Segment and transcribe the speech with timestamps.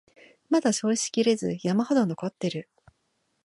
[0.49, 2.67] まだ消費しきれず山ほど残ってる